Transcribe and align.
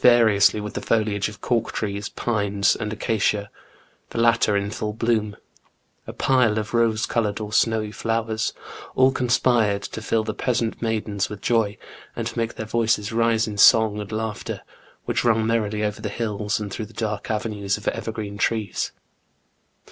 variously 0.03 0.59
with 0.59 0.73
the 0.73 0.81
foliage 0.81 1.29
of 1.29 1.41
cork 1.41 1.71
trees, 1.73 2.09
pines, 2.09 2.75
and 2.75 2.91
acacia, 2.91 3.51
the 4.09 4.17
latter 4.19 4.57
in 4.57 4.71
full 4.71 4.93
bloom, 4.93 5.37
a 6.07 6.11
pile 6.11 6.57
of 6.57 6.73
rose 6.73 7.05
coloured 7.05 7.39
or 7.39 7.53
snowy 7.53 7.91
flowers,— 7.91 8.51
all 8.95 9.11
conspired 9.11 9.83
to 9.83 10.01
fill 10.01 10.23
the 10.23 10.33
peasant 10.33 10.81
maidens 10.81 11.29
with 11.29 11.39
joy, 11.39 11.77
and 12.15 12.25
to 12.25 12.35
make 12.35 12.55
their 12.55 12.65
voices 12.65 13.11
rise 13.13 13.47
in 13.47 13.59
song 13.59 13.99
and 13.99 14.11
laughter, 14.11 14.63
which 15.05 15.23
rung 15.23 15.45
merrily 15.45 15.83
over 15.83 16.01
the 16.01 16.09
hills, 16.09 16.59
and 16.59 16.73
through 16.73 16.87
the 16.87 16.93
dark 16.93 17.29
avenues 17.29 17.77
of 17.77 17.87
evergreen 17.89 18.39
trees. 18.39 18.91